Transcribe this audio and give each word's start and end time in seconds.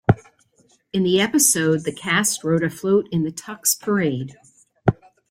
In 0.91 1.03
the 1.03 1.21
episode, 1.21 1.83
the 1.83 1.91
cast 1.91 2.43
rode 2.43 2.63
a 2.63 2.71
float 2.71 3.07
in 3.11 3.21
the 3.23 3.29
Tucks 3.31 3.75
Parade. 3.75 4.35